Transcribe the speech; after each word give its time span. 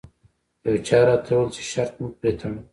یو 0.65 0.75
چا 0.87 0.99
راته 1.07 1.31
وویل 1.33 1.49
چې 1.55 1.61
شرط 1.71 1.93
مه 2.01 2.09
پرې 2.19 2.31
تړه. 2.39 2.59